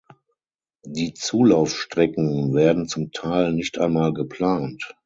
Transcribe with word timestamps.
Die 0.83 1.13
Zulaufstrecken 1.13 2.55
werden 2.55 2.87
zum 2.87 3.11
Teil 3.11 3.53
nicht 3.53 3.77
einmal 3.77 4.13
geplant. 4.13 4.95